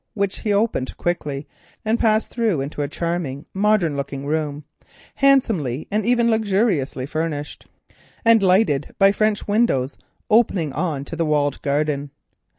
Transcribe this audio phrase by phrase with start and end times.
[0.15, 1.47] This he opened quickly
[1.85, 4.63] and passed through into a charming, modern looking room,
[5.17, 7.67] handsomely and even luxuriously furnished,
[8.25, 12.09] and lighted by French windows opening on to the walled garden.